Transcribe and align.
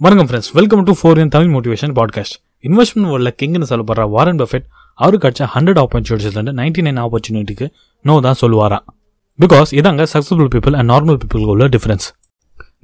வணக்கம் 0.00 0.26
friends 0.26 0.50
welcome 0.52 0.82
to 0.84 0.92
four 0.98 1.18
in 1.18 1.30
Tamil 1.34 1.52
motivation 1.54 1.92
podcast 1.96 2.34
investment 2.64 3.08
வேர்ல்டில் 3.12 3.34
கிங்னு 3.40 3.66
சொல்லப்படுற 3.70 4.02
வாரன் 4.10 4.38
பஃபெட் 4.38 4.66
அவருக்கு 4.94 5.24
கிடைச்ச 5.24 5.46
ஹண்ட்ரட் 5.54 5.80
ஆப்பர்ச்சுனிட்டிஸ்லேருந்து 5.82 6.52
நைன்டி 6.60 6.82
நைன் 6.86 7.00
ஆப்பர்ச்சுனிட்டிக்கு 7.04 7.66
நோ 8.04 8.20
தான் 8.20 8.38
சொல்லுவாராம். 8.40 8.84
பிகாஸ் 9.38 9.70
இதாங்க 9.70 10.04
சக்ஸஸ்ஃபுல் 10.12 10.50
பீப்புள் 10.54 10.74
அண்ட் 10.74 10.90
நார்மல் 10.90 11.18
பீப்புளுக்கு 11.22 11.54
உள்ள 11.54 11.66
டிஃபரன்ஸ் 11.68 12.06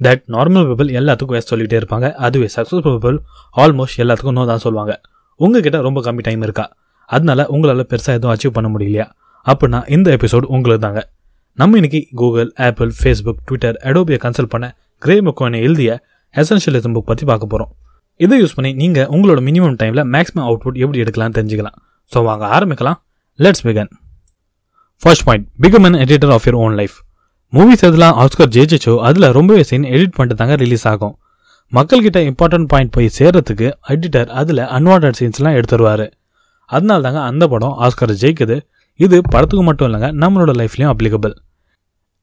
தட் 0.03 0.23
நார்மல் 0.27 0.65
பீப்புள் 0.69 0.89
எல்லாத்துக்கும் 0.99 1.35
வேஸ்ட் 1.35 1.51
சொல்லிகிட்டே 1.53 1.77
இருப்பாங்க. 1.81 2.09
அதுவே 2.11 2.49
சக்ஸஸ்ஃபுல் 2.55 2.95
பீப்புள் 2.97 3.19
ஆல்மோஸ்ட் 3.55 3.99
எல்லாத்துக்கும் 4.03 4.37
நோ 4.39 4.45
தான் 4.45 4.63
சொல்லுவாங்க. 4.65 4.95
உங்ககிட்ட 5.39 5.81
ரொம்ப 5.81 6.01
கம்மி 6.01 6.21
டைம் 6.21 6.41
இருக்கா? 6.41 6.65
அதனால 7.09 7.45
உங்களால் 7.47 7.85
பெருசாக 7.93 8.17
எதுவும் 8.19 8.35
அச்சீவ் 8.35 8.55
பண்ண 8.57 8.69
முடியலையா? 8.69 9.07
அப்படின்னா 9.45 9.89
இந்த 9.89 10.17
எபிசோட் 10.17 10.49
உங்களுக்கு 10.55 10.85
தாங்க. 10.87 11.03
நம்ம 11.53 11.75
இன்னைக்கு 11.75 12.07
கூகுள் 12.15 12.51
ஆப்பிள் 12.67 12.91
ஃபேஸ்புக் 13.03 13.39
ட்விட்டர் 13.45 13.79
அடோபியை 13.83 14.19
கன்சல்ட் 14.25 14.53
பண்ண 14.55 14.67
கிரே 15.01 15.17
முக்கோனை 15.21 15.61
எழுதிய 15.61 15.91
எசென்ஷியலிசம் 16.41 16.95
புக் 16.95 17.09
பற்றி 17.11 17.25
பார்க்க 17.31 17.53
போகிறோம் 17.53 17.71
இதை 18.19 18.35
யூஸ் 18.41 18.55
பண்ணி 18.57 18.71
நீங்கள் 18.81 19.07
உங்களோட 19.15 19.39
மினிமம் 19.47 19.77
டைமில் 19.81 20.03
மேக்ஸிமம் 20.15 20.45
அவுட்புட் 20.47 20.77
எப்படி 20.83 20.99
எடுக்கலாம்னு 21.03 21.35
தெரிஞ்சுக்கலாம். 21.37 21.77
ஸோ 22.11 22.23
வாங்க 22.27 22.45
ஆரம்பிக்கலாம். 22.57 22.97
Let's 23.39 23.63
begin 23.67 23.89
first 25.01 25.25
point 25.27 25.45
become 25.63 25.85
an 25.87 25.97
editor 26.03 26.33
of 26.35 26.45
your 26.47 26.57
own 26.65 26.75
life 26.81 26.95
movies 27.53 27.83
எதெல்லாம் 27.87 28.15
ஆஸ்கர் 28.23 28.51
ஜெயிச்சிச்சோ 28.55 28.93
அதில் 29.07 29.27
ரொம்பவே 29.37 29.63
சீன் 29.69 29.87
எடிட் 29.95 30.15
பண்ணிட்டு 30.17 30.39
தாங்க 30.41 30.55
ரிலீஸ் 30.63 30.85
ஆகும். 30.91 31.15
மக்கள்கிட்ட 31.71 32.19
இம்பார்ட்டன்ட் 32.29 32.67
பாயிண்ட் 32.71 32.91
போய் 32.95 33.07
சேர்றதுக்கு 33.17 33.67
எடிட்டர் 33.93 34.29
அதில் 34.39 34.61
அன்வான்ட் 34.77 35.17
சீன்ஸ்லாம் 35.19 35.57
எடுத்துருவார் 35.59 36.05
அதனால 36.69 36.99
தாங்க 37.05 37.19
அந்த 37.29 37.43
படம் 37.53 37.75
ஆஸ்கர் 37.85 38.13
ஜெயிக்குது. 38.23 38.57
இது 38.99 39.15
படத்துக்கு 39.33 39.63
மட்டும் 39.69 39.87
இல்லைங்க 39.89 40.09
நம்மளோட 40.23 40.51
லைஃப்லையும் 40.61 40.91
அப்ளிகபிள் 40.93 41.33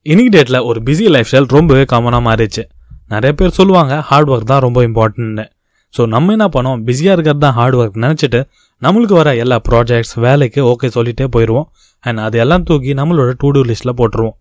இன்னைக்கு 0.05 0.31
டேட்டில் 0.35 0.59
ஒரு 0.69 0.79
பிஸி 0.87 1.05
லைஃப் 1.15 1.29
ஸ்டைல் 1.29 1.49
ரொம்பவே 1.57 1.83
காமனாக 1.91 2.23
மாறிடுச்சு. 2.27 2.63
நிறைய 3.13 3.31
பேர் 3.39 3.57
சொல்லுவாங்க 3.59 3.93
ஹார்ட் 4.09 4.31
ஒர்க் 4.33 4.51
தான் 4.51 4.63
ரொம்ப 4.65 4.81
இம்பார்ட்டன்ட்னு 4.89 5.45
ஸோ 5.93 6.03
நம்ம 6.13 6.31
என்ன 6.35 6.45
பண்ணோம் 6.53 6.79
பிஸியாக 6.85 7.15
இருக்கிறது 7.15 7.41
தான் 7.45 7.55
ஹார்ட் 7.57 7.75
ஒர்க் 7.79 7.97
நினச்சிட்டு 8.03 8.39
நம்மளுக்கு 8.81 9.15
வர 9.19 9.31
எல்லா 9.43 9.57
ப்ராஜெக்ட்ஸ் 9.67 10.15
வேலைக்கு 10.25 10.61
ஓகே 10.71 10.87
சொல்லிட்டே 10.95 11.25
போயிடுவோம் 11.35 11.67
அண்ட் 12.03 12.19
அது 12.27 12.37
எல்லாம் 12.43 12.63
தூக்கி 12.69 12.93
நம்மளோட 12.99 13.31
டூ 13.41 13.49
டூ 13.55 13.61
லிஸ்ட்டில் 13.69 13.97
போட்டுருவோம். 13.99 14.35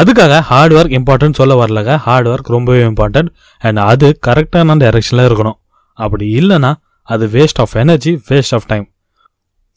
அதுக்காக 0.00 0.34
ஹார்ட் 0.50 0.74
ஒர்க் 0.76 0.94
இம்பார்ட்டன்ட் 0.98 1.38
சொல்ல 1.40 1.54
வரலங்க. 1.62 1.92
ஹார்ட் 2.06 2.28
ஒர்க் 2.32 2.48
ரொம்பவே 2.56 2.82
இம்பார்ட்டன்ட் 2.90 3.30
அண்ட் 3.62 3.80
அது 3.90 4.08
கரெக்டான 4.26 4.76
டைரக்ஷனில் 4.84 5.26
இருக்கணும். 5.28 5.58
அப்படி 5.98 6.26
இல்லைன்னா 6.40 6.70
அது 7.08 7.24
waste 7.34 7.60
of 7.64 7.74
energy 7.82 8.12
waste 8.28 8.54
of 8.58 8.68
time 8.72 8.86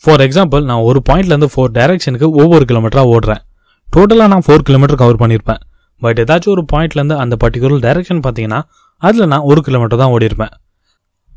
for 0.03 0.21
example 0.27 0.63
நான் 0.69 0.85
ஒரு 0.89 0.99
பாயிண்ட்லேருந்து 1.09 1.49
ஃபோர் 1.53 1.73
டைரக்ஷனுக்கு 1.77 2.27
ஒவ்வொரு 2.41 2.63
கிலோமீட்டராக 2.69 3.13
ஓடுறேன். 3.15 3.41
டோட்டலாக 3.87 4.29
நான் 4.33 4.45
ஃபோர் 4.47 4.65
கிலோமீட்டர் 4.69 4.99
கவர் 5.01 5.21
பண்ணியிருப்பேன். 5.21 5.61
பட் 6.01 6.19
ஏதாச்சும் 6.23 6.53
ஒரு 6.55 6.63
பாயிண்ட்லேருந்து 6.73 7.17
அந்த 7.23 7.35
பர்டிகுலர் 7.43 7.83
டைரக்ஷன் 7.87 8.21
பார்த்தீங்கன்னா 8.25 8.59
அதில் 9.01 9.31
நான் 9.33 9.47
ஒரு 9.51 9.61
கிலோமீட்டர் 9.67 10.01
தான் 10.03 10.13
ஓடிருப்பேன் 10.15 10.53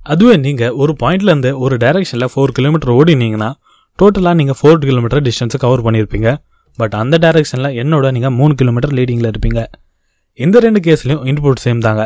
அதுவே 0.06 0.34
நீங்கள் 0.44 0.74
ஒரு 0.82 0.92
பாயிண்ட்லேருந்து 1.02 1.50
ஒரு 1.64 1.74
டைரக்ஷனில் 1.84 2.30
ஃபோர் 2.32 2.54
கிலோமீட்டர் 2.58 2.92
ஓடினீங்கன்னா 2.98 3.50
டோட்டலாக 3.98 4.36
நீங்கள் 4.40 4.58
ஃபோர் 4.58 4.80
கிலோமீட்டர் 4.88 5.22
டிஸ்டன்ஸை 5.26 5.58
கவர் 5.64 5.82
பண்ணியிருப்பீங்க. 5.86 6.28
பட் 6.78 6.94
அந்த 6.94 7.14
டைரக்ஷனில் 7.24 7.76
என்னோட 7.82 8.06
நீங்கள் 8.16 8.34
மூணு 8.38 8.52
கிலோமீட்டர் 8.60 8.94
லீடிங்கில் 8.98 9.30
இருப்பீங்க. 9.32 9.60
இந்த 10.38 10.56
ரெண்டு 10.66 10.80
கேஸ்லையும் 10.86 11.24
இன்புட் 11.30 11.62
சேம் 11.64 11.80
தாங்க. 11.86 12.02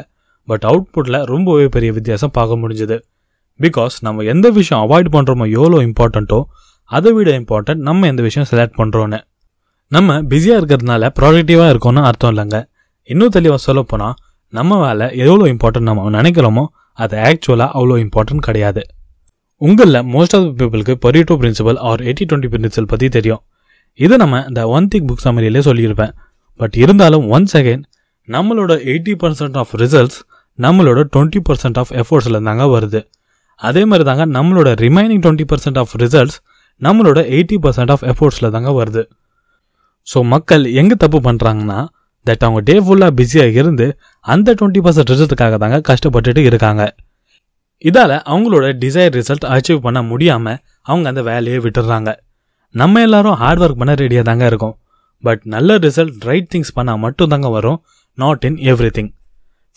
பட் 0.48 0.64
அவுட்புட்டில் 0.70 1.18
ரொம்பவே 1.32 1.66
பெரிய 1.68 1.90
வித்தியாசம் 1.92 2.32
பார்க்க 2.38 2.60
முடிஞ்சுது. 2.62 2.96
பிகாஸ் 3.60 3.94
நம்ம 4.00 4.24
எந்த 4.32 4.46
விஷயம் 4.50 4.82
அவாய்ட் 4.84 5.10
பண்ணுறோமோ 5.16 5.46
எவ்வளோ 5.58 5.78
இம்பார்ட்டண்ட்டோ 5.88 6.38
அதை 6.90 7.10
விட 7.16 7.30
இம்பார்ட்டன்ட் 7.40 7.82
நம்ம 7.88 8.06
எந்த 8.12 8.22
விஷயம் 8.28 8.48
செலக்ட் 8.52 8.78
பண்ணுறோன்னு 8.80 9.18
நம்ம 9.94 10.18
பிஸியாக 10.30 10.58
இருக்கிறதுனால 10.60 11.08
ப்ராடக்டிவாக 11.18 11.70
இருக்கோம்னு 11.72 12.02
அர்த்தம் 12.08 12.32
இல்லைங்க. 12.32 12.58
இன்னும் 13.08 13.32
தெளிவாக 13.36 13.60
சொல்ல 13.66 13.80
போனால் 13.82 14.14
நம்ம 14.52 14.78
வேலை 14.84 15.06
எவ்வளோ 15.24 15.44
இம்பார்ட்டன்ட் 15.52 15.88
நம்ம 15.88 16.10
நினைக்கிறோமோ 16.16 16.64
அது 16.98 17.16
ஆக்சுவலாக 17.28 17.70
அவ்வளோ 17.78 17.96
இம்பார்ட்டன்ட் 18.04 18.44
கிடையாது. 18.46 18.82
உங்களில் 19.60 20.00
மோஸ்ட் 20.14 20.34
ஆஃப் 20.38 20.48
பீப்புளுக்கு 20.60 20.94
Pareto 21.04 21.34
principle 21.42 21.78
or 21.88 22.00
eighty 22.00 22.24
twenty 22.30 22.50
principle 22.54 22.88
பற்றி 22.92 23.08
தெரியும். 23.16 23.42
இதை 23.98 24.16
நம்ம 24.22 24.44
இந்த 24.48 24.62
ஒன் 24.76 24.88
திக் 24.92 25.06
புக் 25.08 25.24
சமரியிலே 25.26 25.62
சொல்லியிருப்பேன். 25.68 26.12
பட் 26.60 26.76
இருந்தாலும் 26.82 27.24
ஒன்ஸ் 27.34 27.54
அகைன் 27.60 27.82
நம்மளோட 28.28 28.72
எயிட்டி 28.90 29.14
பர்சன்ட் 29.22 29.56
ஆஃப் 29.62 29.72
ரிசல்ட்ஸ் 29.82 30.18
நம்மளோட 30.58 31.00
டுவெண்ட்டி 31.14 31.40
பர்சன்ட் 31.48 31.78
ஆஃப் 31.82 31.92
எஃபோர்ட்ஸில் 32.00 32.42
தாங்க 32.48 32.66
வருது. 32.76 33.00
அதே 33.60 33.82
மாதிரி 33.84 34.06
தாங்க 34.10 34.24
நம்மளோட 34.38 34.70
remaining 34.84 35.22
twenty 35.24 35.46
percent 35.52 35.80
of 35.82 35.94
results 36.02 36.38
நம்மளோட 36.82 37.20
எயிட்டி 37.36 37.58
பர்சன்ட் 37.64 37.92
ஆஃப் 37.94 38.04
எஃபோர்ட்ஸில் 38.12 38.54
தாங்க 38.56 38.70
வருது. 38.78 39.02
ஸோ 40.08 40.18
மக்கள் 40.32 40.64
எங்கே 40.80 40.96
தப்பு 41.04 41.18
பண்ணுறாங்கன்னா 41.28 41.78
தட் 42.26 42.44
அவங்க 42.46 42.60
டே 42.68 42.74
ஃபுல்லாக 42.86 43.12
பிஸியாக 43.18 43.58
இருந்து 43.60 43.86
அந்த 44.24 44.48
டுவெண்ட்டி 44.58 44.80
பர்சன்ட் 44.86 45.10
ரிசல்ட்டுக்காக 45.12 45.56
தாங்க 45.62 45.78
கஷ்டப்பட்டுட்டு 45.88 46.42
இருக்காங்க. 46.50 46.82
இதால் 47.84 48.14
அவங்களோட 48.32 48.66
டிசைர் 48.82 49.14
ரிசல்ட் 49.18 49.46
அச்சீவ் 49.54 49.80
பண்ண 49.86 50.00
முடியாமல் 50.10 50.58
அவங்க 50.90 51.06
அந்த 51.12 51.22
வேலையை 51.30 51.58
விட்டுடுறாங்க 51.64 52.10
நம்ம 52.74 53.00
எல்லாரும் 53.06 53.36
ஹார்ட் 53.42 53.62
ஒர்க் 53.64 53.80
பண்ண 53.80 53.94
ரெடியாக 54.02 54.24
தாங்க 54.28 54.44
இருக்கும். 54.50 54.74
பட் 55.24 55.42
நல்ல 55.54 55.78
ரிசல்ட் 55.86 56.24
ரைட் 56.28 56.48
திங்ஸ் 56.52 56.72
பண்ணால் 56.76 57.00
மட்டும் 57.04 57.32
தாங்க 57.32 57.48
வரும் 57.56 57.78
not 58.18 58.44
in 58.48 58.58
everything 58.96 59.10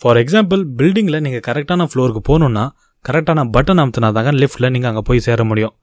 for 0.02 0.18
example 0.22 0.62
பில்டிங்கில் 0.78 1.22
நீங்கள் 1.26 1.44
கரெக்டான 1.48 1.86
ஃப்ளோருக்கு 1.90 2.22
போகணுன்னா 2.30 2.64
கரெக்டான 3.04 3.44
பட்டன் 3.56 3.80
அமுத்தினா 3.82 4.08
தாங்க 4.16 4.32
லிஃப்ட்டில் 4.42 4.72
நீங்கள் 4.74 4.90
அங்கே 4.90 5.02
போய் 5.08 5.26
சேர 5.26 5.40
முடியும். 5.50 5.74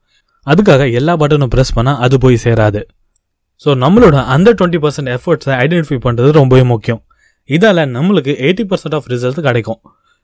அதுக்காக 0.46 0.82
எல்லா 0.98 1.12
பட்டனும் 1.22 1.52
ப்ரெஸ் 1.54 1.76
பண்ணால் 1.78 2.00
அது 2.06 2.18
போய் 2.24 2.44
சேராது. 2.44 2.82
ஸோ 3.62 3.70
நம்மளோட 3.82 4.16
அந்த 4.34 4.48
டுவெண்ட்டி 4.58 4.80
பர்சன்ட் 4.84 5.10
எஃபர்ட்ஸை 5.16 5.52
ஐடென்டிஃபை 5.64 5.98
பண்ணுறது 6.06 6.30
ரொம்பவே 6.40 6.64
முக்கியம். 6.72 7.00
இதால் 7.50 7.82
நம்மளுக்கு 7.96 8.32
எயிட்டி 8.46 8.64
பர்சன்ட் 8.70 8.96
ஆஃப் 8.98 9.08
ரிசல்ட் 9.12 9.40
கிடைக்கும். 9.48 9.80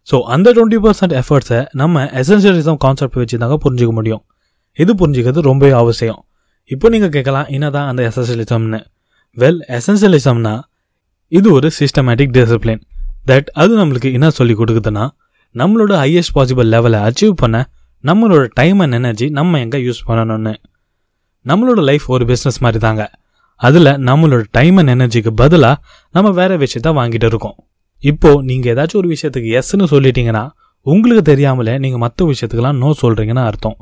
ஸோ 0.08 0.16
அந்த 0.34 0.48
டுவெண்ட்டி 0.56 0.78
பர்சன்ட் 0.84 1.14
எஃபர்ட்ஸை 1.20 1.60
நம்ம 1.80 2.04
எசென்ஷியலிசம் 2.20 2.78
கான்செப்ட் 2.84 3.18
வச்சு 3.22 3.38
தாங்க 3.42 3.56
புரிஞ்சிக்க 3.64 3.92
முடியும். 3.98 4.22
இது 4.78 4.92
புரிஞ்சிக்கிறது 5.00 5.42
ரொம்பவே 5.50 5.72
அவசியம். 5.82 6.20
இப்போ 6.70 6.88
நீங்கள் 6.94 7.14
கேட்கலாம் 7.16 7.48
என்னதான் 7.56 7.88
அந்த 7.90 8.02
எசென்ஷியலிசம்னு 8.10 8.80
வெல் 9.36 9.60
எசென்ஷியலிசம்னா 9.78 10.54
இது 11.32 11.48
ஒரு 11.56 11.68
சிஸ்டமேட்டிக் 11.80 12.32
டிசிப்ளின் 12.36 12.82
தட் 13.30 13.48
அது 13.62 13.72
நம்மளுக்கு 13.80 14.08
என்ன 14.16 14.28
சொல்லி 14.38 14.54
கொடுக்குதுன்னா 14.60 15.04
நம்மளோட 15.54 15.92
ஹையஸ்ட் 16.02 16.34
பாசிபிள் 16.36 16.68
லெவலை 16.74 16.98
அச்சீவ் 17.08 17.34
பண்ண 17.42 17.56
நம்மளோட 18.04 18.44
டைம் 18.58 18.78
அண்ட் 18.84 18.96
எனர்ஜி 18.98 19.26
நம்ம 19.38 19.58
எங்கே 19.64 19.78
யூஸ் 19.86 20.00
பண்ணணும்னு. 20.08 20.54
நம்மளோட 21.46 21.80
லைஃப் 21.88 22.06
ஒரு 22.14 22.24
பிஸ்னஸ் 22.30 22.60
மாதிரி 22.64 22.80
தாங்க 22.86 23.04
அதில் 23.60 23.90
நம்மளோட 24.08 24.42
டைம் 24.56 24.76
அண்ட் 24.80 24.92
எனர்ஜிக்கு 24.94 25.30
பதிலாக 25.40 25.76
நம்ம 26.14 26.28
வேற 26.38 26.52
விஷயத்த 26.62 26.90
வாங்கிட்டு 26.98 27.28
இருக்கோம். 27.30 27.56
இப்போ 28.02 28.30
நீங்கள் 28.48 28.70
ஏதாச்சும் 28.72 29.00
ஒரு 29.00 29.08
விஷயத்துக்கு 29.14 29.48
எஸ்ன்னு 29.58 29.86
சொல்லிட்டீங்கன்னா 29.94 30.44
உங்களுக்கு 30.86 31.24
தெரியாமலே 31.30 31.74
நீங்கள் 31.84 32.02
மற்ற 32.04 32.26
விஷயத்துக்கெல்லாம் 32.32 32.78
நோ 32.82 32.90
சொல்கிறீங்கன்னு 33.02 33.42
அர்த்தம். 33.48 33.76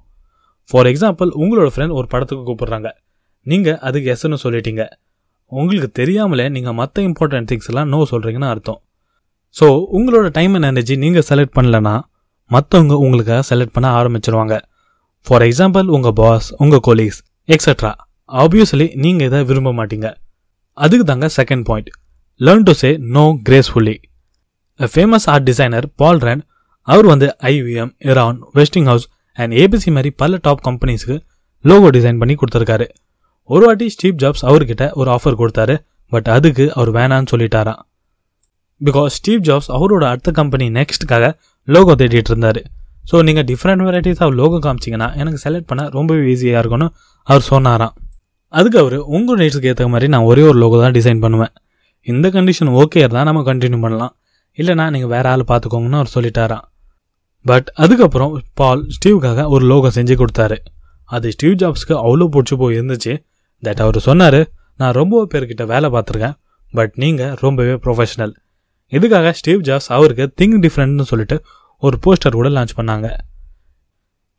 ஃபார் 0.70 0.88
எக்ஸாம்பிள் 0.92 1.30
உங்களோட 1.42 1.69
ஃப்ரெண்ட் 1.74 1.94
ஒரு 1.98 2.06
படத்துக்கு 2.12 2.42
கூப்பிட்றாங்க. 2.48 2.88
நீங்கள் 3.46 3.78
அதுக்கு 3.88 4.08
எஸ்ன்னு 4.14 4.38
சொல்லிட்டீங்க. 4.44 4.84
உங்களுக்கு 5.52 5.90
தெரியாமலே 6.00 6.46
நீங்கள் 6.56 6.76
மற்ற 6.80 7.02
இம்பார்ட்டன்ட் 7.08 7.48
திங்ஸ் 7.50 7.69
எல்லாம் 7.72 7.88
நோ 7.94 8.00
சொல்கிறீங்கன்னு 8.12 8.50
அர்த்தம். 8.54 8.80
ஸோ 9.56 9.66
உங்களோட 9.98 10.26
டைம் 10.38 10.54
அண்ட் 10.56 10.69
எனர்ஜி 10.70 10.96
நீங்கள் 11.04 11.26
செலக்ட் 11.30 11.56
பண்ணலன்னா 11.58 11.94
மற்றவங்க 12.50 12.94
உங்களுக்காக 13.04 13.42
செலக்ட் 13.50 13.75
பண்ண 13.76 13.88
ஆரம்பிச்சிருவாங்க. 14.00 14.56
ஃபார் 15.26 15.44
எக்ஸாம்பிள் 15.48 15.86
உங்கள் 15.96 16.16
பாஸ் 16.20 16.48
உங்கள் 16.64 16.82
கொலீக்ஸ் 16.88 17.20
எக்ஸட்ரா 17.54 17.91
ஆப்வியஸ்லி 18.28 18.86
நீங்கள் 19.03 19.26
இதை 19.28 19.38
விரும்ப 19.50 19.70
மாட்டீங்க. 19.76 20.09
அதுக்கு 20.78 21.04
தாங்க 21.10 21.26
second 21.36 21.64
point 21.69 21.88
learn 22.41 22.64
to 22.69 22.72
say 22.81 22.91
no 23.16 23.22
gracefully 23.47 23.94
famous 24.81 25.26
art 25.32 25.47
designer 25.50 25.87
Paul 26.00 26.20
Rand 26.26 26.44
அவர் 26.88 27.06
வந்து 27.12 27.28
IBM 27.53 27.92
Enron 28.10 28.38
Westinghouse 28.91 29.06
and 29.38 29.53
ABC 29.62 29.91
மாதிரி 29.97 30.10
பல 30.22 30.38
டாப் 30.47 30.62
கம்பெனிஸ்க்கு 30.69 31.16
லோகோ 31.64 31.88
டிசைன் 31.97 32.20
பண்ணி 32.22 32.34
கொடுத்துருக்காரு. 32.41 32.87
ஒரு 33.50 33.64
வாட்டி 33.66 33.87
ஸ்டீவ் 33.94 34.20
ஜாப்ஸ் 34.22 34.44
அவர்கிட்ட 34.48 34.84
ஒரு 35.00 35.10
ஆஃபர் 35.16 35.38
கொடுத்தாரு 35.41 35.76
பட் 36.12 36.28
அதுக்கு 36.37 36.66
அவர் 36.75 36.91
வேணான்னு 36.98 37.31
சொல்லிட்டாராம். 37.32 37.81
பிகாஸ் 38.81 39.14
ஸ்டீவ் 39.19 39.43
ஜாப்ஸ் 39.49 39.70
அவரோட 39.78 40.05
அடுத்த 40.12 40.31
கம்பெனி 40.40 40.69
நெக்ஸ்ட்டுக்காக 40.78 41.26
லோகோ 41.69 41.94
தேடிட்டு 42.02 42.32
இருந்தாரு. 42.34 42.62
ஸோ 43.08 43.16
நீங்கள் 43.28 43.46
டிஃப்ரெண்ட் 43.50 43.82
வெரைட்டிஸ் 43.87 44.20
ஆஃப் 44.25 44.34
லோகோ 44.40 44.58
காமிச்சிங்கன்னா 44.66 45.08
எனக்கு 45.20 45.38
செலக்ட் 45.44 45.69
பண்ண 45.70 45.82
ரொம்பவே 45.96 46.22
ஈஸியாக 46.32 46.60
இருக்கும்னு 46.62 46.88
அவர் 47.28 47.44
சொன்னாராம். 47.52 47.94
அதுக்கு 48.55 48.78
அவர் 48.82 48.96
உங்கள் 49.16 49.38
நீட்ஸுக்கு 49.40 49.70
ஏற்ற 49.72 49.87
மாதிரி 49.94 50.06
நான் 50.14 50.26
ஒரே 50.31 50.43
ஒரு 50.50 50.58
லோகோ 50.62 50.76
தான் 50.84 50.96
டிசைன் 50.99 51.22
பண்ணுவேன். 51.25 51.52
இந்த 52.06 52.26
கண்டிஷன் 52.37 52.70
ஓகே 52.81 53.02
தான் 53.14 53.28
நம்ம 53.28 53.40
கண்டினியூ 53.50 53.81
பண்ணலாம். 53.84 54.12
இல்லைனா 54.58 54.84
நீங்கள் 54.94 55.12
வேறு 55.14 55.28
ஆள் 55.32 55.44
பார்த்துக்கோங்கன்னு 55.50 56.00
அவர் 56.00 56.14
சொல்லிட்டாராம். 56.16 56.64
பட் 57.44 57.69
அதுக்கப்புறம் 57.84 58.32
பால் 58.60 58.82
ஸ்டீவுக்காக 58.96 59.44
ஒரு 59.54 59.64
லோகோ 59.72 59.90
செஞ்சு 59.99 60.14
கொடுத்தாரு. 60.22 60.56
அது 61.11 61.26
ஸ்டீவ் 61.34 61.56
ஜாப்ஸ்க்கு 61.62 61.94
அவ்வளோ 62.04 62.26
பிடிச்சி 62.34 62.54
போய் 62.62 62.76
இருந்துச்சு 62.78 63.12
தட் 63.62 63.82
அவர் 63.84 63.99
சொன்னார் 64.08 64.40
நான் 64.81 64.96
ரொம்ப 65.00 65.22
பேர்கிட்ட 65.32 65.64
வேலை 65.72 65.88
பார்த்துருக்கேன் 65.94 66.34
பட் 66.72 66.93
நீங்கள் 67.02 67.32
ரொம்பவே 67.44 67.75
ப்ரொஃபஷனல் 67.84 68.34
இதுக்காக 68.93 69.31
ஸ்டீவ் 69.38 69.62
ஜாப்ஸ் 69.69 69.90
அவருக்கு 69.96 70.25
திங்க் 70.40 70.58
டிஃப்ரெண்ட்னு 70.64 71.06
சொல்லிட்டு 71.11 71.37
ஒரு 71.82 71.96
போஸ்டர் 72.04 72.36
கூட 72.38 72.48
லான்ச் 72.48 72.72
பண்ணாங்க. 72.78 73.08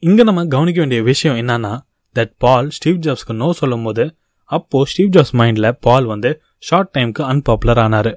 இங்கே 0.04 0.24
நம்ம 0.28 0.42
கவனிக்க 0.54 0.80
வேண்டிய 0.84 1.02
விஷயம் 1.10 1.38
என்னன்னா 1.42 1.72
தட் 2.16 2.34
பால் 2.44 2.68
ஸ்டீவ் 2.78 2.98
ஜாப்ஸ்க்கு 3.06 3.34
நோ 3.42 3.48
சொல்லும் 3.60 3.86
போது 3.88 4.06
அப்போ 4.52 4.80
ஸ்டீவ் 4.92 5.14
ஜாப்ஸ் 5.16 5.36
மைண்டில் 5.40 5.70
பால் 5.86 6.06
வந்து 6.12 6.30
ஷார்ட் 6.68 6.92
டைமுக்கு 6.98 7.24
அன்பாப்புலர் 7.32 7.82
ஆனார். 7.86 8.12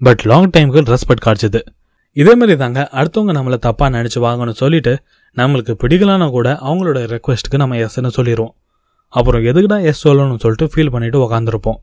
பட் 0.00 0.22
லாங் 0.30 0.50
டைமுக்கு 0.56 0.82
ரெஸ்பெக்ட் 0.94 1.24
காய்ச்சது 1.26 1.60
இதே 2.16 2.34
மாதிரி 2.40 2.56
தாங்க 2.62 2.80
அடுத்தவங்க 2.98 3.32
நம்மளை 3.38 3.58
தப்பாக 3.66 3.90
நினச்சி 3.96 4.20
வாங்கணும்னு 4.26 4.60
சொல்லிட்டு 4.62 4.92
நம்மளுக்கு 5.36 5.74
பிடிக்கலான்னா 5.82 6.26
கூட 6.36 6.48
அவங்களோட 6.68 7.00
ரெக்வெஸ்ட்டுக்கு 7.14 7.62
நம்ம 7.62 7.76
எஸ்ன்னு 7.86 8.12
சொல்லிடுவோம் 8.18 8.54
அப்புறம் 9.12 9.44
எதுக்குடா 9.50 9.78
எஸ் 9.90 10.02
சொல்லணும்னு 10.06 10.42
சொல்லிட்டு 10.44 10.66
ஃபீல் 10.72 10.92
பண்ணிட்டு 10.94 11.18
உக்காந்துருப்போம். 11.24 11.78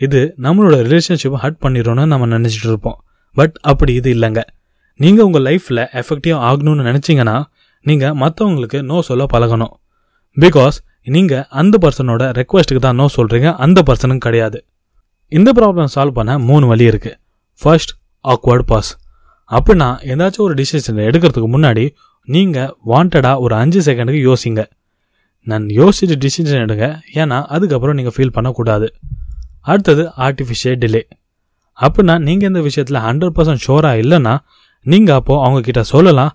இது 0.00 0.20
நம்மளோட 0.42 0.76
ரிலேஷன்ஷிப்பை 0.88 1.38
ஹட் 1.44 1.62
பண்ணிடும்னு 1.64 2.04
நம்ம 2.12 2.26
நினச்சிட்டு 2.36 2.70
இருப்போம். 2.72 2.98
பட் 3.36 3.56
அப்படி 3.70 3.94
இது 3.94 4.10
இல்லைங்க. 4.14 4.42
நீங்கள் 5.00 5.26
உங்கள் 5.28 5.44
லைஃப்பில் 5.48 5.82
எஃபெக்டிவ் 6.00 6.36
ஆகணும்னு 6.48 6.84
நினச்சிங்கன்னா 6.88 7.36
நீங்கள் 7.88 8.14
மற்றவங்களுக்கு 8.22 8.78
நோ 8.90 8.98
சொல்ல 9.08 9.24
பழகணும். 9.32 9.74
பிகாஸ் 10.36 10.76
நீங்கள் 11.14 11.44
அந்த 11.60 11.74
பர்சனோட 11.82 12.22
ரெக்வெஸ்ட்டுக்கு 12.38 12.82
தான் 12.86 12.98
நோ 13.00 13.06
சொல்கிறீங்க 13.16 13.48
அந்த 13.64 13.78
பர்சனுக்கு 13.88 14.24
கிடையாது. 14.26 14.58
இந்த 15.32 15.50
ப்ராப்ளம் 15.58 15.90
சால்வ் 15.94 16.16
பண்ண 16.18 16.32
மூணு 16.48 16.64
வழி 16.70 16.84
இருக்குது 16.92 17.18
ஃபர்ஸ்ட் 17.60 17.92
ஆக்வர்ட் 18.24 18.66
பாஸ் 18.70 18.90
அப்படின்னா 19.50 19.88
ஏதாச்சும் 20.12 20.44
ஒரு 20.46 20.54
டிசிஷன் 20.60 21.04
எடுக்கிறதுக்கு 21.08 21.50
முன்னாடி 21.56 21.84
நீங்கள் 22.28 22.72
வாண்டடாக 22.92 23.42
ஒரு 23.44 23.54
அஞ்சு 23.62 23.80
செகண்டுக்கு 23.88 24.22
யோசிங்க. 24.30 24.62
நான் 25.46 25.66
யோசிச்சு 25.80 26.16
டிசிஷன் 26.24 26.62
எடுங்க 26.66 26.86
ஏன்னா 27.20 27.38
அதுக்கப்புறம் 27.54 27.96
நீங்கள் 27.98 28.14
ஃபீல் 28.16 28.34
பண்ணக்கூடாது. 28.36 28.88
அடுத்தது 29.70 30.02
ஆர்டிஃபிஷியல் 30.26 30.78
டிலே 30.82 31.02
அப்படின்னா 31.78 32.14
நீங்கள் 32.26 32.48
இந்த 32.50 32.60
விஷயத்தில் 32.66 33.04
ஹண்ட்ரட் 33.06 33.34
பர்சன்ட் 33.36 33.62
ஷோராக 33.66 34.02
இல்லைன்னா 34.02 34.34
நீங்கள் 34.92 35.16
அப்போது 35.18 35.40
அவங்கக்கிட்ட 35.44 35.82
சொல்லலாம். 35.92 36.32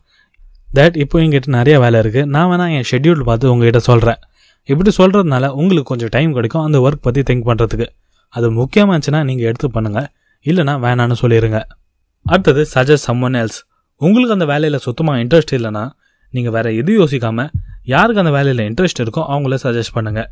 தட் 0.70 0.98
இப்போ 1.04 1.16
என்கிட்ட 1.24 1.50
நிறைய 1.58 1.76
வேலை 1.84 1.98
இருக்குது 2.04 2.30
நான் 2.36 2.50
வேணால் 2.52 2.74
என் 2.78 2.88
ஷெட்யூல் 2.92 3.24
பார்த்து 3.30 3.52
உங்ககிட்ட 3.54 3.80
சொல்கிறேன் 3.90 4.20
இப்படி 4.70 4.92
சொல்கிறதுனால 4.98 5.46
உங்களுக்கு 5.60 5.90
கொஞ்சம் 5.92 6.12
டைம் 6.16 6.32
கிடைக்கும் 6.34 6.66
அந்த 6.68 6.78
ஒர்க் 6.80 7.06
பற்றி 7.08 7.22
திங்க் 7.30 7.48
பண்ணுறதுக்கு 7.50 7.88
அது 8.34 8.48
முக்கியமாச்சுன்னா 8.52 9.20
நீங்கள் 9.30 9.48
எடுத்து 9.50 9.68
பண்ணுங்கள் 9.78 10.08
இல்லைனா 10.46 10.74
வேணான்னு 10.86 11.16
சொல்லிடுங்க 11.22 11.60
அடுத்தது 12.26 12.62
சஜஸ்ட் 12.74 13.08
சம்மன் 13.10 13.38
எல்ஸ் 13.42 13.60
உங்களுக்கு 14.02 14.34
அந்த 14.34 14.46
வேலையில் 14.46 14.84
சுத்தமாக 14.88 15.24
இன்ட்ரெஸ்ட் 15.24 15.54
இல்லைன்னா 15.58 15.84
நீங்கள் 16.34 16.54
வேறு 16.54 16.70
எதுவும் 16.76 17.00
யோசிக்காமல் 17.02 17.50
யாருக்கு 17.84 18.22
அந்த 18.24 18.34
வேலையில் 18.38 18.64
இன்ட்ரெஸ்ட் 18.70 19.02
இருக்கோ 19.04 19.22
அவங்கள 19.34 19.58
சஜஸ்ட் 19.64 19.96
பண்ணுங்கள் 19.96 20.30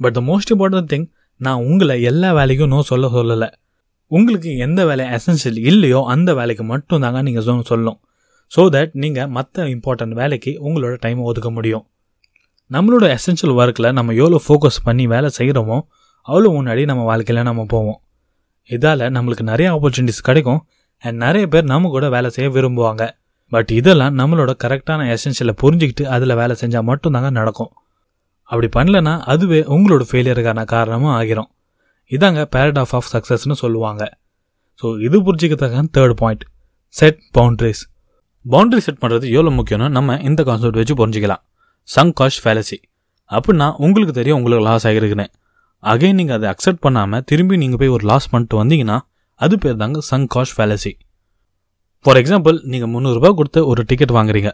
but 0.00 0.12
the 0.12 0.20
most 0.20 0.52
important 0.54 0.90
thing 0.92 1.06
நான் 1.40 1.62
உங்களை 1.70 2.02
எல்லா 2.02 2.28
வேலைக்கும் 2.38 2.66
நோ 2.66 2.82
சொல்ல 2.82 3.06
சொல்லலை. 3.06 3.48
உங்களுக்கு 4.10 4.56
எந்த 4.56 4.80
வேலை 4.86 5.04
எசென்ஷியல் 5.06 5.58
இல்லையோ 5.70 6.00
அந்த 6.14 6.34
வேலைக்கு 6.34 6.64
மட்டும் 6.64 7.02
தாங்க 7.04 7.22
நீங்கள் 7.22 7.46
சொல்லணும். 7.70 7.98
ஸோ 8.52 8.62
தட் 8.74 8.92
நீங்கள் 8.92 9.28
மற்ற 9.28 9.66
இம்பார்ட்டன்ட் 9.66 10.14
வேலைக்கு 10.20 10.52
உங்களோட 10.66 10.94
டைம் 10.98 11.20
ஒதுக்க 11.30 11.50
முடியும். 11.50 11.84
நம்மளோட 12.70 13.04
எசென்ஷியல் 13.16 13.54
ஒர்க்கில் 13.60 13.92
நம்ம 13.92 14.12
எவ்வளோ 14.12 14.40
ஃபோக்கஸ் 14.46 14.78
பண்ணி 14.84 15.06
வேலை 15.06 15.30
செய்கிறோமோ 15.38 15.78
அவ்வளோ 16.28 16.50
முன்னாடி 16.58 16.84
நம்ம 16.84 17.02
வாழ்க்கையில் 17.02 17.46
நம்ம 17.48 17.64
போவோம். 17.64 17.98
இதால் 18.70 19.02
நம்மளுக்கு 19.16 19.44
நிறைய 19.50 19.68
ஆப்பர்ச்சுனிட்டிஸ் 19.72 20.26
கிடைக்கும். 20.28 20.60
அண்ட் 20.98 21.16
நிறைய 21.16 21.46
பேர் 21.46 21.64
நம்ம 21.64 21.88
கூட 21.88 22.08
வேலை 22.08 22.30
செய்ய 22.30 22.50
விரும்புவாங்க. 22.50 23.04
பட் 23.52 23.70
இதெல்லாம் 23.70 24.14
நம்மளோட 24.18 24.52
கரெக்டான 24.64 25.08
எசென்ஷியலை 25.16 25.54
புரிஞ்சுக்கிட்டு 25.62 26.04
அதில் 26.04 26.34
வேலை 26.34 26.56
செஞ்சால் 26.60 26.86
மட்டும்தாங்க 26.90 27.30
நடக்கும். 27.30 27.72
அப்படி 28.42 28.68
பண்ணலன்னா 28.78 29.20
அதுவே 29.32 29.60
உங்களோட 29.74 30.02
ஃபெயிலியருக்கான 30.10 30.64
காரணமும் 30.64 31.14
ஆகிரும். 31.18 31.50
இதாங்க 32.10 32.42
பேரடாஃப் 32.54 32.94
ஆஃப் 32.98 33.08
சக்ஸஸ்னு 33.14 33.56
சொல்லுவாங்க. 33.62 34.02
ஸோ 34.80 34.86
இது 35.06 35.16
புரிஞ்சிக்கிறதுக்கான 35.26 35.90
third 35.96 36.16
point 36.22 36.44
set 36.94 37.20
boundaries 37.38 37.82
boundary 38.52 38.80
set 38.86 39.00
பண்ணுறது 39.02 39.26
எவ்வளோ 39.36 39.50
முக்கியம்னு 39.58 39.86
நம்ம 39.96 40.16
இந்த 40.28 40.40
கான்செப்ட் 40.48 40.78
வச்சு 40.80 40.94
புரிஞ்சிக்கலாம். 41.00 41.42
சங் 41.88 42.12
காஷ் 42.18 42.40
ஃபேலசி 42.42 42.78
அப்படின்னா 43.30 43.66
உங்களுக்கு 43.84 44.14
தெரியும் 44.18 44.38
உங்களுக்கு 44.40 44.66
லாஸ் 44.68 44.86
ஆகிருக்குன்னு. 44.88 45.26
அகைன் 45.82 46.18
நீங்கள் 46.20 46.36
அதை 46.38 46.46
அக்செப்ட் 46.52 46.82
பண்ணாமல் 46.86 47.22
திரும்பி 47.30 47.56
நீங்கள் 47.62 47.80
போய் 47.80 47.94
ஒரு 47.96 48.04
லாஸ் 48.10 48.28
பண்ணிட்டு 48.32 48.56
வந்தீங்கன்னா 48.60 48.98
அது 49.40 49.54
பேர் 49.62 49.80
தாங்க 49.82 50.02
sunk 50.10 50.28
cost 50.34 50.54
fallacy 50.56 50.92
for 52.04 52.18
example 52.20 52.56
நீங்கள் 52.72 52.90
முந்நூறுரூபா 52.94 53.30
கொடுத்து 53.38 53.60
ஒரு 53.70 53.82
டிக்கெட் 53.90 54.14
வாங்குறீங்க. 54.18 54.50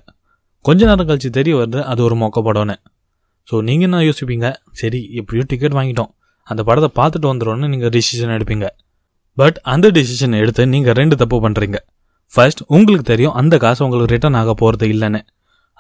கொஞ்ச 0.65 0.81
நேரம் 0.91 1.09
கழித்து 1.11 1.31
தெரிய 1.39 1.55
வருது 1.61 1.81
அது 1.91 2.01
ஒரு 2.07 2.17
மொக்கப்படம்னு 2.23 2.77
ஸோ 3.49 3.57
நீங்கள் 3.69 3.87
என்ன 3.89 4.03
யோசிப்பீங்க? 4.09 4.49
சரி 4.81 5.01
எப்படியோ 5.21 5.45
டிக்கெட் 5.53 5.77
வாங்கிட்டோம். 5.79 6.11
அந்த 6.47 6.61
படத்தை 6.69 6.91
பார்த்துட்டு 7.01 7.29
வந்துடும்னு 7.33 7.69
நீங்கள் 7.73 7.93
டிசிஷன் 7.97 8.35
எடுப்பீங்க. 8.37 8.67
பட் 9.37 9.59
அந்த 9.73 9.87
டிசிஷன் 9.99 10.35
எடுத்து 10.43 10.63
நீங்கள் 10.75 10.97
ரெண்டு 11.01 11.15
தப்பு 11.21 11.37
பண்ணுறீங்க 11.45 11.79
ஃபர்ஸ்ட் 12.35 12.63
உங்களுக்கு 12.77 13.07
தெரியும் 13.13 13.37
அந்த 13.41 13.55
காசு 13.65 13.81
உங்களுக்கு 13.87 14.13
ரிட்டர்ன் 14.15 14.39
ஆக 14.41 14.55
போகிறது 14.63 14.87
இல்லைன்னு. 14.95 15.21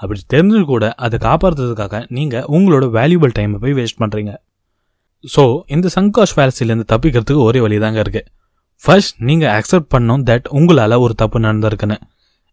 அப்படி 0.00 0.20
தெரிஞ்சு 0.34 0.60
கூட 0.72 0.84
அதை 1.04 1.16
காப்பாற்றுறதுக்காக 1.26 1.96
நீங்கள் 2.16 2.46
உங்களோட 2.56 2.84
வேல்யூபிள் 2.98 3.34
டைமை 3.38 3.58
போய் 3.64 3.76
வேஸ்ட் 3.78 4.00
பண்ணுறீங்க 4.02 4.32
ஸோ 5.24 5.42
இந்த 5.74 5.86
சங்காஷ் 5.96 6.34
வேலசிலேருந்து 6.38 6.86
தப்பிக்கிறதுக்கு 6.92 7.42
ஒரே 7.48 7.60
வழி 7.64 7.78
தாங்க 7.84 7.98
இருக்குது 8.04 8.28
ஃபர்ஸ்ட் 8.84 9.16
நீங்கள் 9.28 9.52
அக்செப்ட் 9.58 9.90
பண்ணோம் 9.94 10.22
தட் 10.30 10.46
உங்களால் 10.58 11.02
ஒரு 11.04 11.14
தப்பு 11.22 11.38
நடந்திருக்குன்னு. 11.46 11.96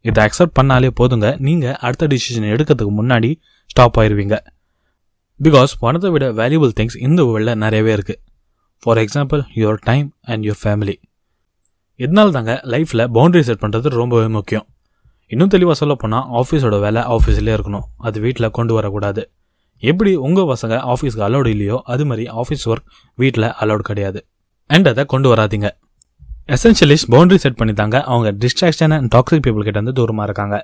இதை 0.06 0.20
அக்செப்ட் 0.26 0.56
பண்ணாலே 0.60 0.90
போதுங்க. 1.00 1.28
நீங்கள் 1.48 1.78
அடுத்த 1.88 2.08
டிசிஷன் 2.14 2.50
எடுக்கிறதுக்கு 2.54 2.94
முன்னாடி 3.00 3.30
ஸ்டாப் 3.72 3.98
ஆயிடுவீங்க 4.02 4.38
பிகாஸ் 5.40 5.72
பணத்தை 5.80 6.10
விட 6.14 6.26
வேல்யூபிள் 6.40 6.72
திங்ஸ் 6.78 6.96
இந்த 7.08 7.22
வேர்ல்டில் 7.24 7.60
நிறையவே 7.64 7.92
இருக்குது 7.96 8.20
for 8.84 9.00
example 9.02 9.42
your 9.62 9.78
time 9.90 10.08
and 10.32 10.44
your 10.48 10.60
family 10.64 10.96
இதனால 12.00 12.32
தாங்க 12.38 12.54
லைஃப்பில் 12.74 13.04
பவுண்டரி 13.16 13.44
செட் 13.50 13.62
பண்ணுறது 13.62 13.88
ரொம்பவே 14.00 14.28
முக்கியம். 14.38 14.66
இன்னும் 15.32 15.52
தெளிவாக 15.54 15.76
சொல்ல 15.82 15.94
போனால் 15.96 16.26
ஆஃபீஸோட 16.40 16.76
வேலை 16.86 17.02
ஆஃபீஸ்லேயே 17.16 17.56
இருக்கணும். 17.58 17.86
அது 18.08 18.18
வீட்டில் 18.26 18.50
கொண்டு 18.58 18.74
வரக்கூடாது. 18.78 19.22
எப்படி 19.84 20.12
உங்கள் 20.28 20.50
பசங்க 20.52 20.76
ஆஃபீஸ்க்கு 20.94 21.24
அலௌடு 21.28 21.50
இல்லையோ 21.56 21.78
அது 21.94 22.06
மாதிரி 22.10 22.26
ஆஃபீஸ் 22.42 22.66
ஒர்க் 22.72 22.86
வீட்டில் 23.22 23.48
அலௌடு 23.64 23.86
கிடையாது. 23.90 24.20
அண்ட் 24.70 24.90
அதை 24.92 25.06
கொண்டு 25.14 25.30
வராதீங்க. 25.34 25.70
எசென்ஷியலிஸ்ட் 26.56 27.10
பவுண்டரி 27.16 27.40
செட் 27.46 27.60
பண்ணி 27.62 27.76
தாங்க 27.82 27.98
அவங்க 28.04 28.32
டிஸ்ட்ராக்ஷன் 28.44 28.96
அண்ட் 28.98 29.10
டாக்ஸிக் 29.16 29.44
பீப்புள் 29.48 29.68
கிட்ட 29.68 29.80
வந்து 29.82 29.98
தூரமாக 30.00 30.28
இருக்காங்க. 30.30 30.58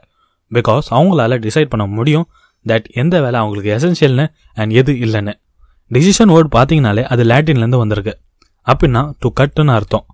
பிகாஸ் 0.51 0.87
அவங்களால 0.97 1.39
டிசைட் 1.45 1.71
பண்ண 1.73 1.85
முடியும் 1.97 2.25
தட் 2.65 2.87
எந்த 3.01 3.15
வேலை 3.23 3.37
அவங்களுக்கு 3.41 3.71
எசென்ஷியல்னு 3.77 4.25
அண்ட் 4.61 4.73
எது 4.81 4.93
இல்லைன்னு. 5.05 5.33
டிசிஷன் 5.91 6.31
வேர்ட் 6.35 6.51
பார்த்தீங்கனாலே 6.57 7.03
அது 7.13 7.23
லாட்டின்லேருந்து 7.31 7.81
வந்திருக்கு. 7.83 8.13
அப்படின்னா 8.67 9.01
டு 9.23 9.29
கட்டுன்னு 9.39 9.73
அர்த்தம். 9.77 10.05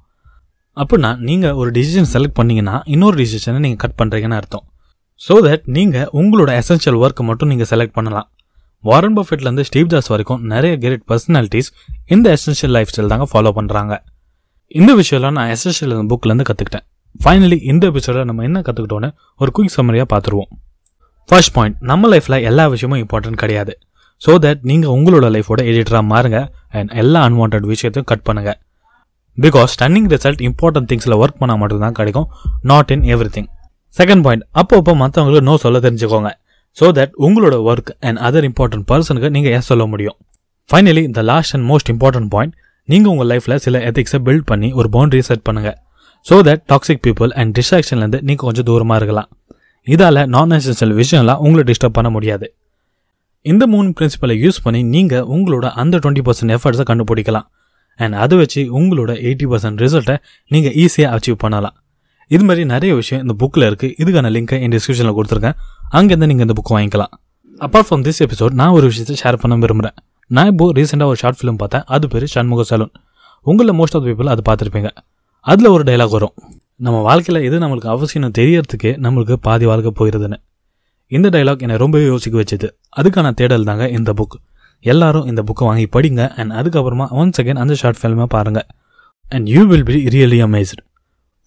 அப்படின்னா 0.78 1.12
நீங்கள் 1.28 1.56
ஒரு 1.62 1.70
டிசிஷன் 1.78 2.10
செலக்ட் 2.14 2.38
பண்ணிங்கன்னா 2.40 2.76
இன்னொரு 2.94 3.18
டிசிஷனை 3.22 3.60
நீங்கள் 3.66 3.82
கட் 3.84 3.98
பண்ணுறீங்கன்னு 4.02 4.38
அர்த்தம். 4.42 4.66
ஸோ 5.22 5.36
தட் 5.48 5.66
நீங்கள் 5.78 6.10
உங்களோட 6.20 6.52
எசென்ஷியல் 6.62 7.00
ஒர்க்கை 7.04 7.24
மட்டும் 7.30 7.50
நீங்கள் 7.54 7.70
செலக்ட் 7.72 7.96
பண்ணலாம். 7.98 8.28
வாரன் 8.84 9.16
பஃபெட்லேருந்து 9.18 9.66
ஸ்டீவ் 9.70 9.90
ஜாஸ் 9.94 10.10
வரைக்கும் 10.12 10.44
நிறைய 10.52 10.74
கிரேட் 10.84 11.06
பர்சனாலிட்டிஸ் 11.12 11.70
இந்த 12.16 12.28
எசென்ஷியல் 12.38 12.74
லைஃப் 12.76 12.92
ஸ்டைல் 12.92 13.12
தாங்க 13.14 13.26
ஃபாலோ 13.32 13.52
பண்ணுறாங்க 13.58 13.94
இந்த 14.80 14.92
விஷயம்லாம் 15.00 15.36
நான் 15.38 15.52
எசென்ஷியல் 15.56 15.94
புக்லேருந்து 16.12 16.46
கற்றுக்கிட்டேன் 16.50 16.86
ஃபைனலி 17.16 17.58
இந்த 17.72 17.84
எபிசோட 17.92 18.24
நம்ம 18.30 18.44
என்ன 18.50 18.60
கற்றுக்கிட்டோன்னு 18.68 19.10
ஒரு 19.40 19.52
குயிக் 19.58 19.76
சம்மரியாக 19.78 20.08
பார்த்துருவோம் 20.14 20.50
ஃபர்ஸ்ட் 21.30 21.54
பாயிண்ட் 21.56 21.76
நம்ம 21.90 22.10
லைஃப்பில் 22.12 22.44
எல்லா 22.50 22.64
விஷயமும் 22.74 23.02
இம்பார்ட்டன்ட் 23.04 23.40
கிடையாது. 23.42 23.74
ஸோ 24.22 24.32
தட் 24.46 24.62
நீங்கள் 24.70 24.92
உங்களோட 24.96 25.26
லைஃபோட 25.36 25.60
எடிட்டராக 25.72 26.06
மாறுங்க 26.12 26.40
அண்ட் 26.78 26.90
எல்லா 27.02 27.20
அன்வான்ட் 27.28 27.68
விஷயத்தையும் 27.74 28.08
கட் 28.12 28.24
பண்ணுங்கள் 28.30 28.58
பிகாஸ் 29.38 29.74
ஸ்டன்னிங் 29.76 30.08
ரிசல்ட் 30.14 30.42
இம்பார்ட்டன்ட் 30.48 30.88
திங்ஸில் 30.92 31.16
ஒர்க் 31.24 31.38
பண்ணால் 31.42 31.60
மட்டும்தான் 31.62 31.96
கிடைக்கும் 32.00 32.28
not 32.72 32.92
in 32.96 33.06
everything 33.36 33.50
second 34.00 34.24
point 34.26 34.44
அப்பப்போ 34.62 34.94
மற்றவங்களுக்கு 35.04 35.48
நோ 35.50 35.56
சொல்ல 35.66 35.78
தெரிஞ்சுக்கோங்க. 35.86 36.32
ஸோ 36.78 36.88
தட் 36.98 37.14
உங்களோட 37.28 37.56
ஒர்க் 37.70 37.92
அண்ட் 38.08 38.20
அதர் 38.28 38.48
இம்பார்ட்டன்ட் 38.50 38.86
பர்சனுக்கு 38.92 39.30
நீங்கள் 39.36 39.54
ஏன் 39.58 39.68
சொல்ல 39.70 39.86
முடியும்? 39.94 40.18
ஃபைனலி 40.70 41.04
இந்த 41.10 41.22
last 41.32 41.54
and 41.58 41.68
most 41.72 41.92
important 41.96 42.30
point 42.36 42.56
நீங்கள் 42.90 43.12
உங்கள் 43.14 43.30
லைஃப்பில் 43.32 43.62
சில 43.66 43.80
எத்திக்ஸை 43.90 44.20
பில்ட் 44.28 44.48
பண்ணி 44.52 44.70
ஒரு 44.80 44.90
பவுண்டரி 44.96 45.24
செட் 45.30 45.46
பண்ணுங்கள் 45.50 45.78
so 46.26 46.38
that 46.48 46.64
toxic 46.72 47.04
people 47.08 47.32
and 47.42 47.52
டிஸ்ட்ராக்ஷன்லேருந்து 47.60 48.22
நீங்கள் 48.30 48.48
கொஞ்சம் 48.50 48.68
தூரமாக 48.70 49.00
இருக்கலாம். 49.02 49.30
இதால் 49.94 50.22
நான் 50.36 50.56
எசென்ஷியல் 50.58 50.94
விஷயம்லாம் 51.02 51.42
உங்களை 51.46 51.64
டிஸ்டர்ப் 51.70 51.96
பண்ண 51.98 52.10
முடியாது. 52.16 52.48
இந்த 53.52 53.64
மூணு 53.74 53.90
பிரின்சிபலை 53.98 54.36
யூஸ் 54.46 54.60
பண்ணி 54.64 54.82
நீங்கள் 54.96 55.28
உங்களோட 55.36 55.68
அந்த 55.82 56.00
டுவெண்ட்டி 56.04 56.24
பர்சன்ட் 56.28 56.54
எஃபர்ட்ஸை 56.56 56.86
கண்டுபிடிக்கலாம். 56.90 57.48
அண்ட் 58.04 58.16
அதை 58.24 58.36
வச்சு 58.42 58.62
உங்களோட 58.80 59.12
எயிட்டி 59.28 59.46
பர்சன்ட் 59.52 59.80
ரிசல்ட்டை 59.84 60.16
நீங்கள் 60.54 60.76
ஈஸியாக 60.84 61.16
அச்சீவ் 61.16 61.38
பண்ணலாம். 61.44 61.76
இது 62.36 62.44
மாதிரி 62.48 62.64
நிறைய 62.74 62.92
விஷயம் 63.00 63.22
இந்த 63.26 63.34
புக்கில் 63.42 63.66
இருக்குது 63.70 63.96
இதுக்கான 64.02 64.30
லிங்க்கை 64.36 64.58
என் 64.66 64.74
டிஸ்கிரிப்ஷனில் 64.76 65.16
கொடுத்துருக்கேன். 65.20 65.58
அங்கேருந்து 65.98 66.30
நீங்கள் 66.32 66.48
இந்த 66.48 66.56
புக் 66.60 66.74
வாங்கிக்கலாம். 66.76 67.14
அப்பார்ட் 67.66 67.88
ஃப்ரம் 67.90 68.04
திஸ் 68.08 68.22
எபிசோட் 68.26 68.54
நான் 68.60 68.74
ஒரு 68.78 68.86
விஷயத்தை 68.92 69.16
ஷேர் 69.22 69.42
பண்ண 69.44 69.56
விரும்புகிறேன் 69.64 69.96
நான் 70.38 70.50
இப்போ 70.52 70.66
ரீசெண்டாக 70.78 71.12
ஒரு 71.12 71.20
ஷார்ட் 71.22 71.40
ஃபிலிம் 71.40 71.60
பார்த்தேன். 71.62 71.86
அது 71.96 72.08
பேர் 72.14 72.26
சண்முக 72.34 72.64
சலூன் 72.72 72.94
உங்களில் 73.50 73.78
மோஸ்ட் 73.80 73.96
ஆஃப் 73.98 74.06
பீப்புள் 74.08 74.32
அதை 74.34 74.44
பார்த்துருப்பீங்க. 74.50 74.90
அதில் 75.52 75.74
ஒரு 75.76 75.84
டைலாக் 75.90 76.16
வரும். 76.18 76.36
நம்ம 76.86 76.98
வாழ்க்கையில் 77.02 77.46
எது 77.48 77.56
நம்மளுக்கு 77.60 77.88
அவசியம் 77.94 78.32
தெரியறதுக்கு 78.38 78.90
நம்மளுக்கு 79.06 79.34
பாதி 79.34 79.66
வாழ்க்கை 79.66 79.92
போயிருதுன்னு. 80.00 80.38
இந்த 81.08 81.30
டைலாக் 81.30 81.60
என்னை 81.60 81.78
ரொம்பவே 81.78 82.06
யோசிக்க 82.06 82.42
வச்சுது. 82.42 82.68
அதுக்கான 82.98 83.34
தேடல் 83.34 83.64
தாங்க 83.64 83.90
இந்த 83.90 84.14
புக் 84.14 84.36
எல்லாரும் 84.80 85.26
இந்த 85.26 85.42
புக்கை 85.48 85.66
வாங்கி 85.70 85.88
படிங்க. 85.96 86.22
அண்ட் 86.30 86.52
அதுக்கப்புறமா 86.52 87.08
ஒன் 87.10 87.32
செகண்ட் 87.42 87.60
அந்த 87.64 87.76
ஷார்ட் 87.76 88.00
ஃபிலிமை 88.02 88.24
பாருங்கள் 88.24 88.66
and 89.30 89.48
you 89.48 89.68
will 89.68 89.84
be 89.84 89.94
really 90.16 90.40
amazed 90.48 90.82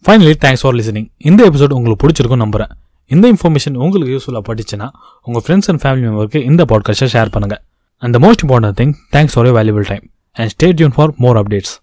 finally 0.06 0.34
thanks 0.44 0.62
for 0.62 0.74
listening 0.74 1.08
இந்த 1.16 1.50
எபிசோட் 1.50 1.72
உங்களுக்கு 1.78 2.04
பிடிச்சிருக்கும் 2.04 2.42
நம்புறேன். 2.44 2.72
இந்த 3.10 3.32
இன்ஃபர்மேஷன் 3.32 3.78
உங்களுக்கு 3.84 4.12
யூஸ்ஃபுல்லாக 4.16 4.44
படிச்சுன்னா 4.50 4.88
உங்கள் 5.22 5.42
ஃப்ரெண்ட்ஸ் 5.46 5.70
அண்ட் 5.72 5.82
ஃபேமிலி 5.84 6.06
மெம்பருக்கு 6.08 6.42
இந்த 6.50 6.64
பாட்காஸ்ட்டை 6.72 7.08
ஷேர் 7.12 7.32
பண்ணுங்க. 7.36 7.58
And 8.02 8.16
the 8.18 8.20
most 8.26 8.44
important 8.46 8.78
thing 8.82 8.92
thanks 9.16 9.34
for 9.34 9.46
a 9.46 9.50
valuable 9.50 9.88
time 9.92 10.04
and 10.32 10.48
stay 10.48 10.80
Yoon 10.80 10.96
for 10.98 11.12
more 11.16 11.40
updates 11.42 11.74